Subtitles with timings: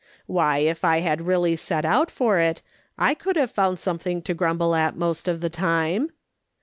[0.25, 2.63] Why, if I had really set out for it,
[2.97, 6.09] I could have found something to grumble at the most of the time.